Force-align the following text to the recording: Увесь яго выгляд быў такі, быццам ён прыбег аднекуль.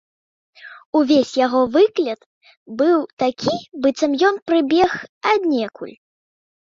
Увесь 0.99 1.33
яго 1.45 1.59
выгляд 1.75 2.19
быў 2.81 2.97
такі, 3.25 3.55
быццам 3.87 4.11
ён 4.31 4.35
прыбег 4.51 4.99
аднекуль. 5.35 5.95